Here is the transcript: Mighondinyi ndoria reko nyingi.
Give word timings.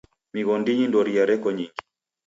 Mighondinyi 0.33 0.85
ndoria 0.87 1.23
reko 1.31 1.47
nyingi. 1.57 1.81